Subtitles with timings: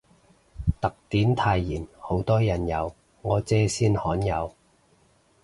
[0.81, 4.51] 特典泰妍好多人有，我姐先罕有